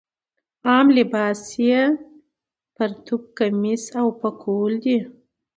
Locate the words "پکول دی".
4.21-4.97